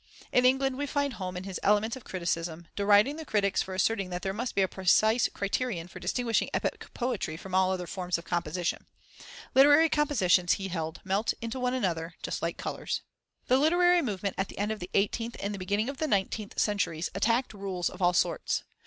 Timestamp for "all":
7.53-7.71, 18.01-18.13